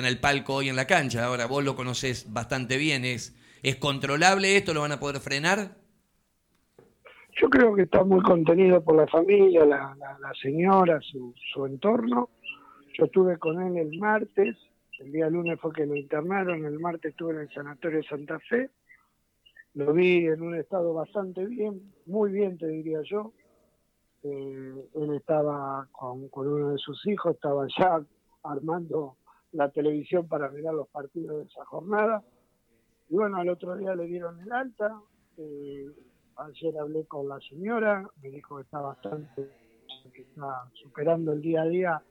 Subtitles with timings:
[0.00, 1.24] en el palco hoy en la cancha.
[1.24, 3.04] Ahora vos lo conocés bastante bien.
[3.04, 4.74] ¿Es, ¿Es controlable esto?
[4.74, 5.76] ¿Lo van a poder frenar?
[7.40, 9.94] Yo creo que está muy contenido por la familia, la,
[10.42, 12.30] señora, su, su entorno.
[12.98, 14.56] Yo estuve con él el martes,
[14.98, 18.38] el día lunes fue que lo internaron, el martes estuve en el Sanatorio de Santa
[18.40, 18.70] Fe.
[19.74, 23.32] Lo vi en un estado bastante bien, muy bien te diría yo.
[24.22, 28.02] Eh, él estaba con, con uno de sus hijos, estaba ya
[28.42, 29.16] armando
[29.52, 32.22] la televisión para mirar los partidos de esa jornada.
[33.08, 35.00] Y bueno, al otro día le dieron el alta.
[35.36, 35.86] Eh,
[36.36, 39.48] ayer hablé con la señora, me dijo que está bastante,
[40.12, 42.02] que está superando el día a día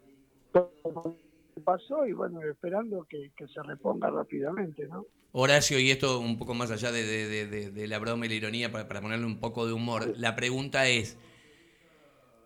[0.51, 1.15] todo lo
[1.55, 5.05] que pasó y bueno, esperando que, se reponga rápidamente, ¿no?
[5.31, 9.01] Horacio, y esto un poco más allá de, la broma y la ironía, para, para
[9.01, 11.17] ponerle un poco de humor, la pregunta es,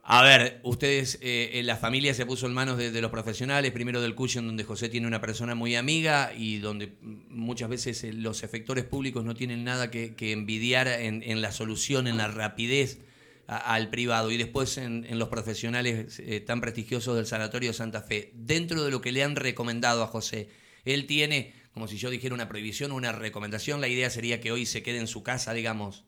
[0.06, 4.02] a ver, ustedes, eh, en la familia se puso en manos de, los profesionales, primero
[4.02, 8.44] del Cushion, donde José tiene una persona muy amiga y donde muchas veces eh, los
[8.44, 13.00] efectores públicos no tienen nada que, envidiar en, la solución, en la rapidez
[13.48, 14.30] al privado.
[14.30, 18.34] Y después en, los profesionales eh, tan prestigiosos del Sanatorio Santa Fe.
[18.36, 20.50] Dentro de lo que le han recomendado a José,
[20.84, 24.52] él tiene, como si yo dijera una prohibición o una recomendación, la idea sería que
[24.52, 26.04] hoy se quede en su casa, digamos.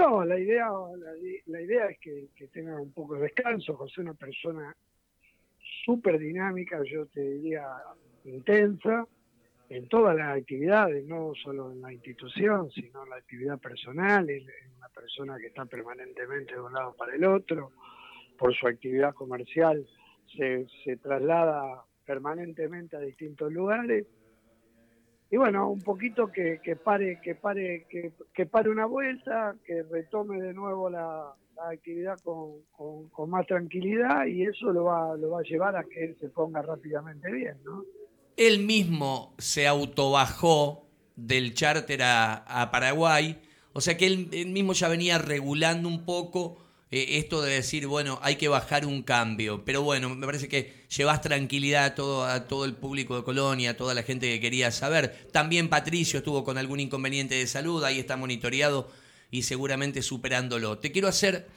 [0.00, 0.70] No, la idea,
[1.46, 3.76] la, idea es que, tenga un poco de descanso.
[3.76, 4.74] José es una persona
[5.84, 7.66] súper dinámica, yo te diría
[8.24, 9.06] intensa,
[9.68, 14.30] en todas las actividades, no solo en la institución, sino en la actividad personal.
[14.30, 14.42] Es
[14.78, 17.72] una persona que está permanentemente de un lado para el otro.
[18.38, 19.86] Por su actividad comercial
[20.34, 24.06] se, se traslada permanentemente a distintos lugares
[25.30, 30.52] y bueno, un poquito que, pare, que pare, que, pare una vuelta, que retome de
[30.52, 31.34] nuevo la,
[31.70, 36.16] actividad con, más tranquilidad y eso lo va, lo va a llevar a que él
[36.18, 37.84] se ponga rápidamente bien, ¿no?
[38.36, 40.86] Él mismo se autobajó
[41.16, 43.42] del charter a, Paraguay,
[43.74, 48.18] o sea que él mismo ya venía regulando un poco eh, esto de decir, bueno,
[48.22, 49.64] hay que bajar un cambio.
[49.64, 53.70] Pero bueno, me parece que llevas tranquilidad a todo, a todo el público de Colonia,
[53.70, 55.28] a toda la gente que quería saber.
[55.32, 58.90] También Patricio estuvo con algún inconveniente de salud, ahí está monitoreado
[59.30, 60.78] y seguramente superándolo.
[60.78, 61.48] Te quiero hacer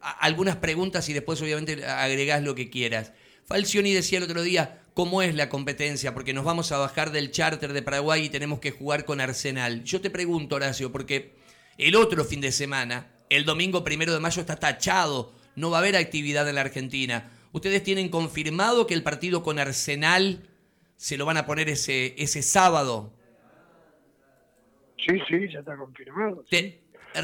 [0.00, 3.12] algunas preguntas y después obviamente agregás lo que quieras.
[3.44, 6.14] Falcioni decía el otro día, ¿cómo es la competencia?
[6.14, 9.84] Porque nos vamos a bajar del charter de Paraguay y tenemos que jugar con Arsenal.
[9.84, 11.34] Yo te pregunto, Horacio, porque
[11.76, 15.80] el otro fin de semana el domingo primero de mayo está tachado, no va a
[15.80, 17.30] haber actividad en la Argentina.
[17.52, 20.40] ¿Ustedes tienen confirmado que el partido con Arsenal
[20.96, 23.12] se lo van a poner ese, ese sábado?
[24.98, 26.44] Sí, sí, ya está confirmado.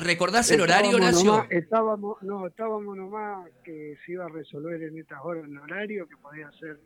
[0.03, 1.47] ¿Recordás el horario, Horacio?
[1.51, 6.17] estábamos, no, estábamos nomás que se iba a resolver en estas horas el horario, que
[6.17, 6.79] podía ser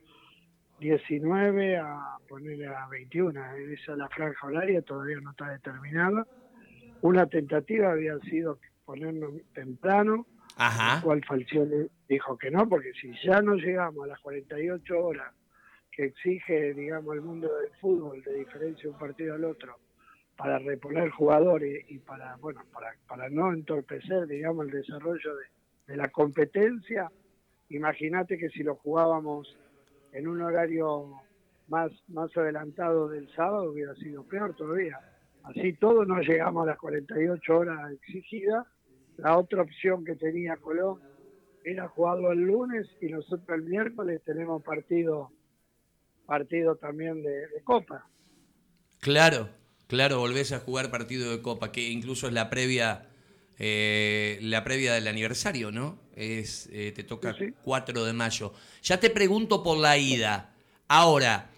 [0.80, 3.41] 19 a poner a 21.
[3.54, 6.26] Esa es la franja horaria, todavía no está determinada.
[7.00, 8.59] Una tentativa había sido
[8.91, 11.01] ponernos temprano, Ajá.
[11.01, 15.33] cual Falcione dijo que no, porque si ya no llegamos a las 48 horas
[15.93, 19.78] que exige, digamos, el mundo del fútbol, de diferencia un partido al otro,
[20.37, 25.45] para reponer jugadores y para, bueno, para, para no entorpecer, digamos, el desarrollo de,
[25.87, 27.12] de la competencia,
[27.69, 29.57] imagínate que si lo jugábamos
[30.12, 31.12] en un horario
[31.69, 34.99] más, más adelantado del sábado hubiera sido peor todavía.
[35.45, 38.67] Así todo no llegamos a las 48 horas exigidas
[39.22, 41.00] la otra opción que tenía Colón
[41.64, 45.31] era jugarlo el lunes y nosotros el miércoles tenemos partido
[46.26, 48.06] partido también de, Copa.
[49.00, 49.48] Claro,
[49.88, 53.09] claro, volvés a jugar partido de Copa, que incluso es la previa
[53.59, 55.98] eh, la previa del aniversario, ¿no?
[56.14, 58.54] Es eh, te toca 4 de mayo.
[58.82, 60.54] Ya te pregunto por la ida.
[60.88, 61.50] Ahora,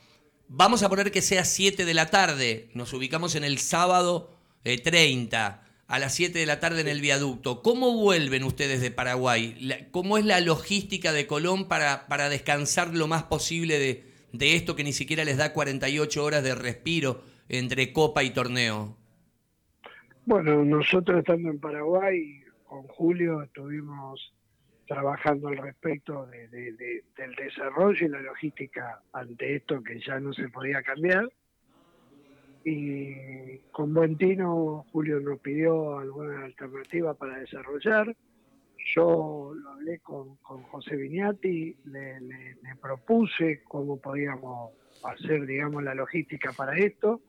[0.49, 2.71] vamos a poner que sea 7 de la tarde.
[2.75, 4.35] Nos ubicamos en el sábado
[4.65, 5.63] de 30
[5.93, 7.61] a las 7 de la tarde en el viaducto.
[7.61, 9.55] ¿Cómo vuelven ustedes de Paraguay?
[9.91, 14.03] ¿Cómo es la logística de Colón para, para descansar lo más posible de,
[14.33, 17.21] de esto que ni siquiera les da 48 horas de respiro
[17.51, 18.97] entre copa y torneo?
[20.25, 24.33] Bueno, nosotros estando en Paraguay, con Julio estuvimos
[24.87, 30.49] trabajando al respecto de, del desarrollo y la logística ante esto que ya no se
[30.49, 31.29] podía cambiar
[32.65, 38.15] y con buen tino Julio nos pidió alguna alternativa para desarrollar.
[38.95, 44.73] Yo lo hablé con, José Viñati, le, propuse cómo podíamos
[45.05, 47.21] hacer, digamos, la logística para esto,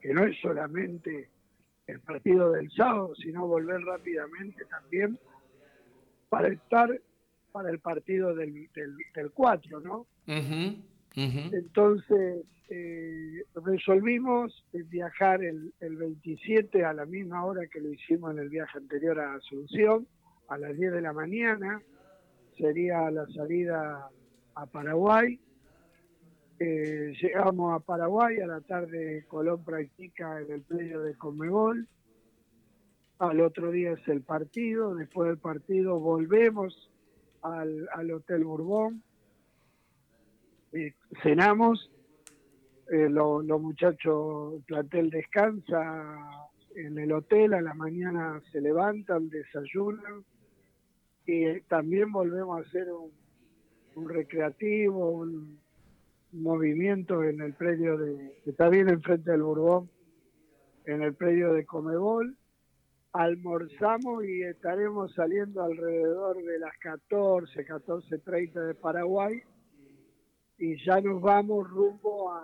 [0.00, 1.30] que no es solamente
[1.86, 5.18] el partido del sábado, sino volver rápidamente también
[6.28, 7.00] para estar
[7.52, 10.06] para el partido del, del, 4, ¿no?
[11.18, 18.38] Entonces eh, resolvimos viajar el, el 27 a la misma hora que lo hicimos en
[18.38, 20.06] el viaje anterior a Asunción,
[20.48, 21.82] a las 10 de la mañana,
[22.56, 24.10] sería la salida
[24.54, 25.40] a Paraguay.
[26.58, 31.86] Eh, llegamos a Paraguay, a la tarde Colón practica en el predio de Conmebol.
[33.18, 36.90] Al otro día es el partido, después del partido volvemos
[37.42, 39.02] al, al Hotel Bourbon,
[40.72, 41.90] eh, cenamos,
[42.90, 46.16] eh, los muchachos, el plantel descansa
[46.74, 50.24] en el hotel, a la mañana se levantan, desayunan
[51.26, 52.88] y también volvemos a hacer
[53.94, 55.58] un, recreativo, un,
[56.30, 59.90] movimiento en el predio de, que está bien enfrente del Bourbon,
[60.84, 62.36] en el predio de Comebol.
[63.12, 69.42] Almorzamos y estaremos saliendo alrededor de las 14, 14.30 de Paraguay
[70.58, 72.42] y ya nos vamos rumbo a,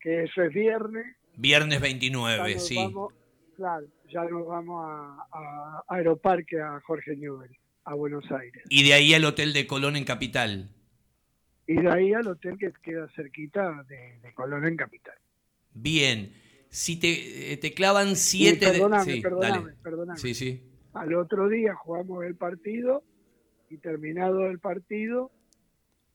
[0.00, 1.16] que eso es viernes.
[1.36, 2.76] Viernes 29, sí.
[3.56, 8.62] claro, ya nos vamos a, a Aeroparque a Jorge Newbery a Buenos Aires.
[8.68, 10.70] Y de ahí al Hotel de Colón en Capital.
[11.66, 15.14] Y de ahí al hotel que queda cerquita de, Colón en Capital.
[15.72, 16.32] Bien.
[16.68, 18.66] Si te, eh, te clavan siete...
[18.66, 19.22] perdóname, de...
[19.22, 20.18] perdóname, perdóname.
[20.18, 20.62] Sí, sí.
[20.92, 23.02] Al otro día jugamos el partido
[23.70, 25.30] y terminado el partido,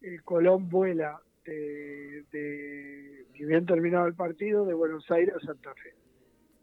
[0.01, 5.93] el Colón vuela de, de, bien terminado el partido, de Buenos Aires a Santa Fe.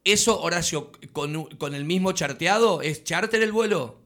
[0.04, 2.80] ¿Eso, Horacio, con, con el mismo charteado?
[2.80, 4.00] ¿Es charter el vuelo?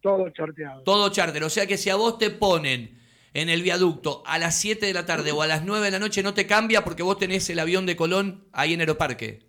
[0.00, 0.82] Todo charteado.
[0.82, 1.42] Todo charter.
[1.42, 2.98] O sea que si a vos te ponen
[3.34, 5.98] en el viaducto a las 7 de la tarde o a las 9 de la
[5.98, 9.40] noche, no te cambia porque vos tenés el avión de Colón ahí en Aeroparque.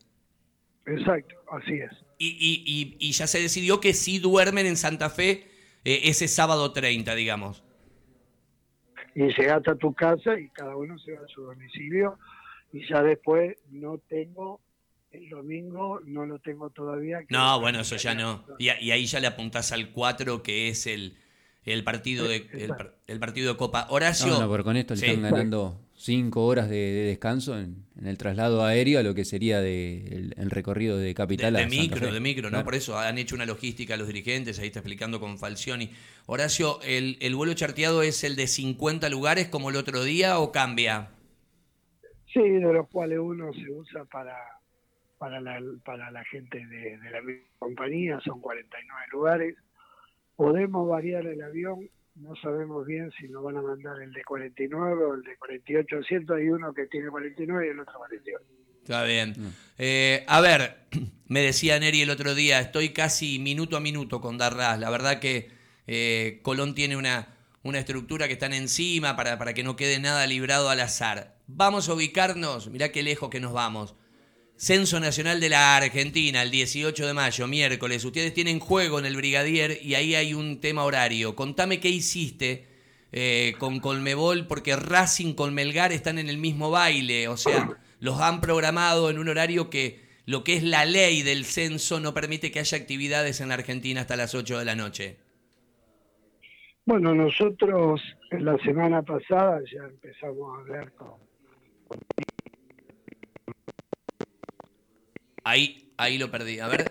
[0.85, 1.91] Exacto, así es.
[2.17, 5.47] Y, y, ya se decidió que sí duermen en Santa Fe
[5.85, 7.63] eh, ese sábado 30, digamos.
[9.19, 12.17] Y llegaste a tu casa y cada uno se va a su domicilio
[12.71, 14.61] y ya después no tengo
[15.11, 17.19] el domingo no lo tengo todavía.
[17.29, 18.45] No, bueno, eso ya no.
[18.59, 21.17] Y, ahí ya le apuntás al 4, que es el,
[21.65, 22.47] el partido de
[23.07, 23.87] el, partido de Copa.
[23.89, 24.39] Horacio.
[24.39, 28.99] No, pero con esto le están ganando 5 horas de, descanso en, el traslado aéreo
[28.99, 32.63] a lo que sería de, el, recorrido de capital de, a micro, de micro, ¿no?
[32.63, 35.91] Por eso han hecho una logística los dirigentes, ahí está explicando con Falcioni.
[36.25, 40.51] Horacio, ¿el, ¿el vuelo charteado es el de 50 lugares como el otro día o
[40.53, 41.09] cambia?
[42.33, 44.35] Sí, de los cuales uno se usa para
[45.19, 47.21] para la, para la gente de, la
[47.59, 49.55] compañía, son 49 lugares.
[50.35, 51.89] Podemos variar el avión,
[52.19, 55.97] no sabemos bien si nos van a mandar el de 49 o el de 48
[55.97, 58.45] asientos, hay uno que tiene 49 y el otro 48.
[58.81, 59.33] Está bien.
[59.37, 59.47] Mm.
[59.77, 60.77] Eh, a ver,
[61.27, 64.79] me decía Neri el otro día, estoy casi minuto a minuto con Darras.
[64.79, 65.51] La verdad que
[65.87, 67.27] eh, Colón tiene una,
[67.63, 71.37] una estructura que están encima para, para que no quede nada librado al azar.
[71.47, 73.95] Vamos a ubicarnos, mirá qué lejos que nos vamos.
[74.59, 78.03] Censo Nacional de la Argentina, el 18 de mayo, miércoles.
[78.03, 81.33] Ustedes tienen juego en el Brigadier y ahí hay un tema horario.
[81.33, 82.67] Contame qué hiciste
[83.13, 87.29] eh, con Colmebol, porque Racing con Melgar están en el mismo baile.
[87.29, 87.69] O sea,
[88.01, 92.13] los han programado en un horario que lo que es la ley del censo no
[92.13, 95.15] permite que haya actividades en la Argentina hasta las 8 de la noche.
[96.83, 101.13] Bueno, nosotros en la semana pasada ya empezamos a hablar con
[105.43, 106.59] Ahí, ahí lo perdí.
[106.59, 106.89] A ver.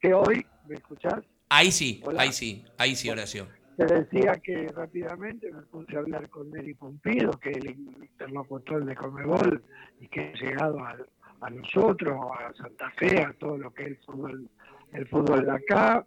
[0.00, 1.24] Que hoy, ¿me escuchás?
[1.48, 3.46] Ahí sí, ahí sí, ahí sí, Horacio.
[3.76, 8.84] Te decía que rápidamente me puse a hablar con Neri Pompido, que es el interlocutor
[8.84, 9.62] de Comebol
[10.00, 13.98] y que ha llegado a, nosotros, a Santa Fe, a todo lo que es el
[13.98, 14.50] fútbol,
[14.92, 16.06] el fútbol de acá.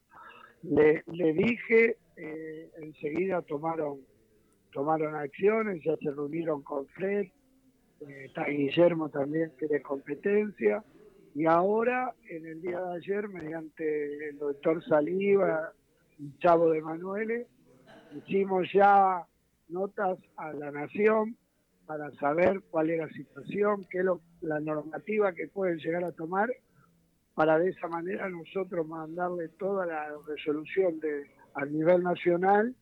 [0.63, 3.99] Le, le dije, eh, enseguida tomaron
[4.71, 7.27] tomaron acciones, ya se reunieron con Fred,
[8.07, 10.83] está Guillermo también que de competencia,
[11.33, 15.71] y ahora, en el día de ayer, mediante el doctor Saliva
[16.19, 17.47] y Chavo de Manuele,
[18.15, 19.25] hicimos ya
[19.69, 21.37] notas a la Nación
[21.85, 24.05] para saber cuál es la situación, qué es
[24.41, 26.49] la normativa que pueden llegar a tomar,
[27.33, 32.75] para de esa manera nosotros mandarle toda la resolución de a nivel nacional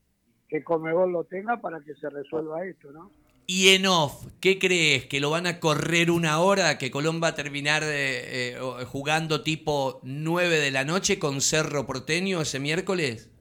[0.48, 3.12] que Comebol lo tenga para que se resuelva esto, ¿no?
[3.51, 5.08] Y en off, ¿qué crees?
[5.08, 6.77] ¿Que lo van a correr una hora?
[6.77, 11.88] ¿Que Colón va a terminar eh, eh, jugando tipo 9 de la noche con Cerro
[11.88, 13.34] Porteño ese miércoles?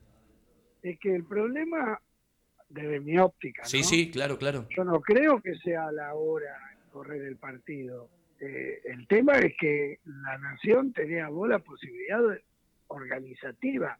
[0.82, 2.00] Es que el problema,
[2.70, 3.66] desde mi óptica.
[3.66, 4.66] Sí, sí, claro, claro.
[4.74, 8.08] Yo no creo que sea la hora de correr el partido.
[8.40, 12.22] Eh, el tema es que la nación tenía vos la posibilidad
[12.86, 13.98] organizativa.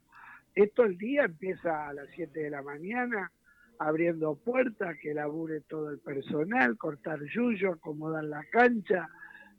[0.55, 3.31] Esto el día empieza a las 7 de la mañana
[3.79, 9.09] abriendo puertas, que labure todo el personal, cortar yuyo, acomodar la cancha,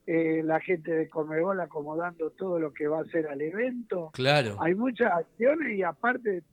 [0.05, 4.09] eh, la gente de Comebol acomodando todo lo que va a hacer al evento.
[4.13, 4.57] Claro.
[4.59, 6.43] Hay muchas acciones y aparte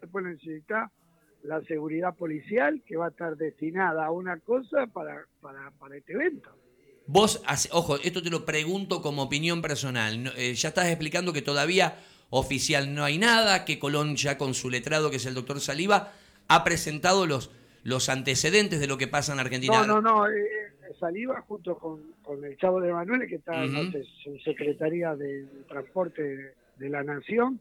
[0.00, 0.88] se puede necesitar
[1.42, 6.12] la seguridad policial que va a estar destinada a una cosa para, para, para este
[6.12, 6.50] evento.
[7.06, 10.32] Vos, ojo, esto te lo pregunto como opinión personal.
[10.36, 11.98] Eh, ya estás explicando que todavía
[12.30, 16.12] oficial no hay nada, que Colón ya con su letrado, que es el doctor Saliva,
[16.54, 17.50] ha presentado los,
[17.84, 19.86] los antecedentes de lo que pasa en Argentina.
[19.86, 20.28] No, no, no.
[20.28, 22.00] Eh, eh, Saliva junto con,
[22.44, 23.92] el Chavo de Manuel, que está en
[24.44, 27.60] Secretaría de, Transporte de, la Nación,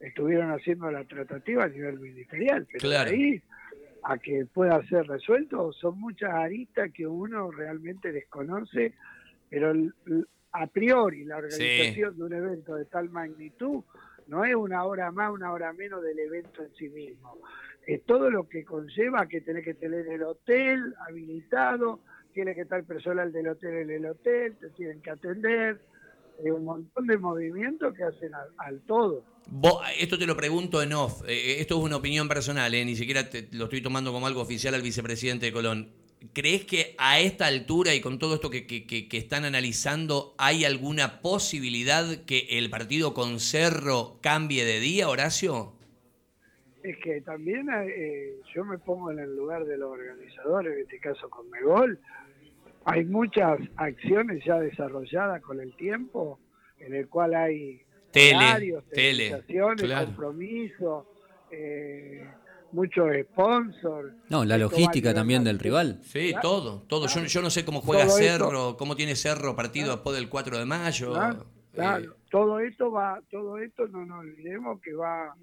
[0.00, 2.66] estuvieron haciendo la tratativa a nivel ministerial.
[2.70, 3.10] Pero claro.
[3.10, 3.40] ahí
[4.04, 8.94] a que pueda ser resuelto son muchas aristas que uno realmente desconoce,
[9.48, 9.72] pero
[10.52, 13.84] a priori la organización de un evento de tal magnitud
[14.26, 17.38] no es una hora más, una hora menos del evento en sí mismo.
[17.86, 22.00] Es todo lo que conlleva que tener que tener el hotel habilitado,
[22.32, 25.80] tiene que estar personal del hotel en el hotel, te tienen que atender,
[26.50, 29.24] un montón de movimientos que hacen al, todo.
[29.98, 32.96] esto te lo pregunto en off, eh, eh, esto es una opinión personal, eh, ni
[32.96, 35.90] siquiera lo estoy tomando como algo oficial al vicepresidente de Colón.
[36.32, 41.20] ¿Crees que a esta altura y con todo esto que, que, están analizando hay alguna
[41.20, 45.72] posibilidad que el partido con Cerro cambie de día, Horacio?
[46.82, 47.66] Es que también
[48.54, 51.98] yo me pongo en el lugar de los organizadores, en este caso con Megol,
[52.84, 56.40] hay muchas acciones ya desarrolladas con el tiempo,
[56.78, 59.44] en el cual hay tele, tele,
[60.04, 61.06] compromisos,
[61.50, 62.26] eh,
[62.72, 64.14] muchos sponsors.
[64.28, 66.00] No, la logística también del rival.
[66.02, 67.06] Sí, todo, todo.
[67.06, 70.64] Yo, yo, no sé cómo juega Cerro, cómo tiene Cerro partido después del 4 de
[70.64, 71.12] mayo.
[71.72, 72.16] Claro, eh.
[72.30, 75.34] todo esto va, todo esto no nos olvidemos que va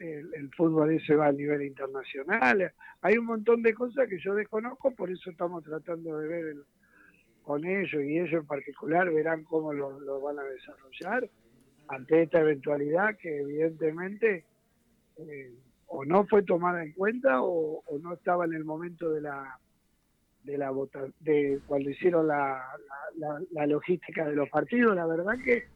[0.00, 2.72] el, fútbol ese va a nivel internacional.
[3.00, 6.56] Hay un montón de cosas que yo desconozco, por eso estamos tratando de ver
[7.42, 11.28] con ellos y ellos en particular verán cómo lo, van a desarrollar
[11.88, 14.44] ante esta eventualidad que evidentemente
[15.18, 15.52] eh,
[15.86, 19.58] o no fue tomada en cuenta o, no estaba en el momento de la
[20.44, 20.72] de la
[21.20, 22.64] de cuando hicieron la,
[23.50, 25.66] la logística de los partidos la verdad que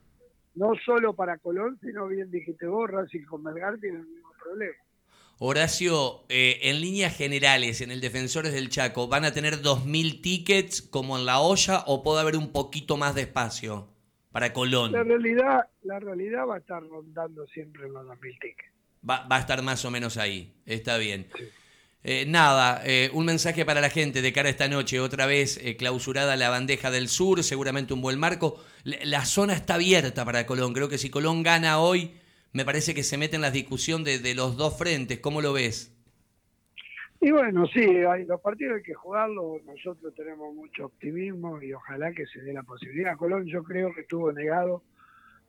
[0.56, 4.74] no solo para Colón, sino bien dijiste vos, Racing con Melgar tiene el mismo problema.
[5.38, 10.80] Horacio, eh, en líneas generales, en el Defensores del Chaco, ¿van a tener 2.000 tickets
[10.80, 13.86] como en la olla o puede haber un poquito más de espacio
[14.32, 14.92] para Colón?
[14.92, 18.72] La realidad, la realidad va a estar rondando siempre los 2.000 tickets.
[19.08, 21.26] Va, va, a estar más o menos ahí, está bien.
[22.08, 25.58] Eh, nada, eh, un mensaje para la gente de cara a esta noche, otra vez
[25.60, 28.62] eh, clausurada la bandeja del sur, seguramente un buen marco.
[28.84, 32.12] La, zona está abierta para Colón, creo que si Colón gana hoy,
[32.52, 35.92] me parece que se mete en la discusión de, los dos frentes, ¿cómo lo ves?
[37.20, 42.12] Y bueno, sí, hay, los partidos hay que jugarlos, nosotros tenemos mucho optimismo y ojalá
[42.12, 43.16] que se dé la posibilidad.
[43.16, 44.84] Colón yo creo que estuvo negado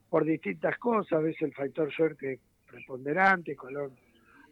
[0.10, 3.92] por distintas cosas, a veces el factor suerte preponderante, Colón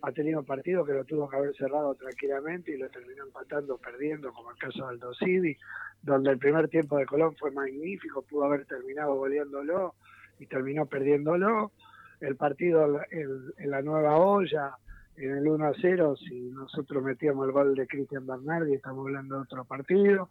[0.05, 4.31] ha tenido partidos que lo tuvo que haber cerrado tranquilamente y lo terminó empatando, perdiendo,
[4.33, 5.57] como el caso del Dosivi,
[6.03, 9.95] donde el primer tiempo de Colón fue magnífico, pudo haber terminado goleándolo
[10.39, 11.71] y terminó perdiéndolo.
[12.19, 14.77] El partido en, la nueva olla,
[15.17, 19.37] en el 1 a 0, si nosotros metíamos el gol de Cristian Bernardi, estamos hablando
[19.37, 20.29] de otro partido.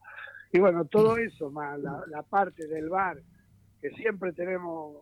[0.53, 3.19] Y bueno, todo eso, más la, la parte del bar,
[3.81, 4.97] que siempre tenemos,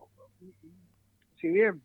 [1.39, 1.81] si bien,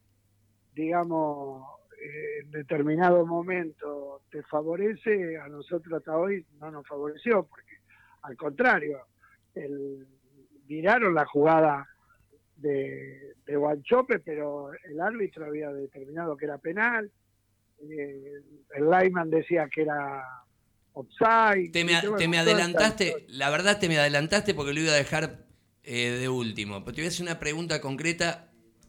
[0.75, 7.78] digamos, en determinado momento te favorece, a nosotros hasta hoy no nos favoreció, porque
[8.23, 9.07] al contrario,
[9.55, 10.07] el,
[10.69, 11.88] miraron la jugada
[12.57, 17.11] de, de Guanchope, pero el árbitro había determinado que era penal,
[17.81, 18.43] eh,
[18.75, 20.25] el Lyman decía que era
[20.93, 21.71] offside.
[21.73, 25.47] Te me, adelantaste, la verdad te me adelantaste porque lo iba a dejar
[25.85, 28.48] eh, de último, pero te voy a hacer una pregunta concreta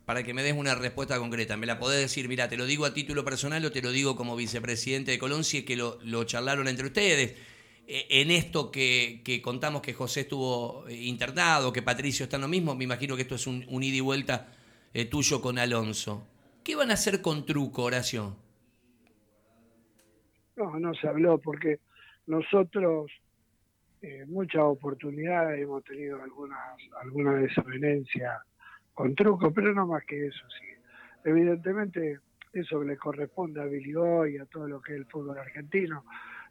[0.10, 1.56] para que me des una respuesta concreta.
[1.56, 4.16] Me la podés decir, mira, te lo digo a título personal o te lo digo
[4.16, 7.38] como vicepresidente de Colón, si es que lo, charlaron entre ustedes.
[7.86, 12.48] E, en esto que, contamos que José estuvo eh, internado, que Patricio está en lo
[12.48, 14.52] mismo, me imagino que esto es un, ida y vuelta
[14.96, 16.26] eh, tuyo con Alonso.
[16.64, 18.36] ¿Qué van a hacer con Truco, Horacio?
[20.56, 21.82] No, no se habló porque
[22.26, 23.12] nosotros
[24.02, 28.42] eh, muchas oportunidades hemos tenido algunas alguna desavenencia
[29.00, 30.66] con truco, pero no más que eso, sí.
[31.24, 32.20] Evidentemente,
[32.52, 36.04] eso le corresponde a Billy Boy, a todo lo que es el fútbol argentino.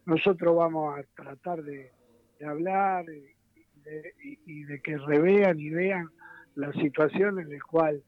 [0.06, 1.92] Nosotros vamos a tratar de,
[2.46, 3.04] hablar
[4.46, 6.08] y de, que revean y vean
[6.54, 8.02] la situación en la cual,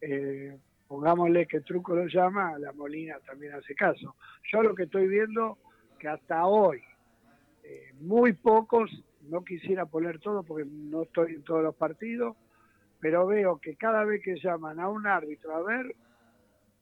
[0.00, 0.56] eh,
[0.88, 4.16] pongámosle que Truco lo llama, la Molina también hace caso.
[4.50, 5.58] Yo lo que estoy viendo
[5.98, 6.80] que hasta hoy
[7.62, 8.90] eh, muy pocos,
[9.28, 12.38] no quisiera poner todo porque no estoy en todos los partidos,
[13.00, 15.94] pero veo que cada vez que llaman a un árbitro a ver,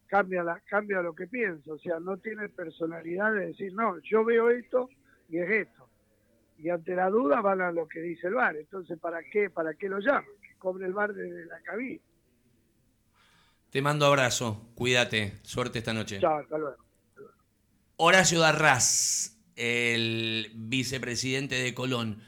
[0.07, 4.25] cambia, la, cambia lo que pienso, o sea, no tiene personalidad de decir, no, yo
[4.25, 4.89] veo esto
[5.29, 5.89] y es esto.
[6.59, 9.75] Y ante la duda van a lo que dice el bar, entonces ¿para qué, para
[9.75, 10.25] qué lo llaman?
[10.41, 12.01] Que cobre el bar desde la cabina.
[13.71, 16.21] Te mando abrazo, cuídate, suerte esta noche.
[16.21, 16.77] Chao, hasta luego.
[17.97, 22.23] Horacio Darraz, el vicepresidente de Colón.